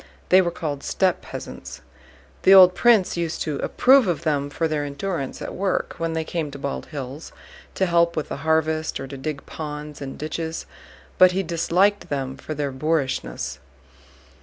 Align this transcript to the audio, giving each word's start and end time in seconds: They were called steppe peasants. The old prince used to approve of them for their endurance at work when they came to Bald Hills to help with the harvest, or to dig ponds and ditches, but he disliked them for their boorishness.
They 0.29 0.41
were 0.41 0.49
called 0.49 0.81
steppe 0.81 1.21
peasants. 1.21 1.81
The 2.41 2.55
old 2.55 2.73
prince 2.73 3.17
used 3.17 3.43
to 3.43 3.57
approve 3.57 4.07
of 4.07 4.23
them 4.23 4.49
for 4.49 4.67
their 4.67 4.83
endurance 4.83 5.43
at 5.43 5.53
work 5.53 5.93
when 5.99 6.13
they 6.13 6.23
came 6.23 6.49
to 6.49 6.57
Bald 6.57 6.87
Hills 6.87 7.31
to 7.75 7.85
help 7.85 8.15
with 8.15 8.29
the 8.29 8.37
harvest, 8.37 8.99
or 8.99 9.05
to 9.05 9.15
dig 9.15 9.45
ponds 9.45 10.01
and 10.01 10.17
ditches, 10.17 10.65
but 11.19 11.33
he 11.33 11.43
disliked 11.43 12.09
them 12.09 12.35
for 12.35 12.55
their 12.55 12.71
boorishness. 12.71 13.59